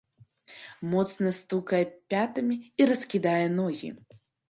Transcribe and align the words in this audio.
Моцна 0.93 1.35
стукае 1.41 1.83
пятамі 2.15 2.61
і 2.83 2.91
раскідае 2.93 3.41
ногі. 3.63 3.97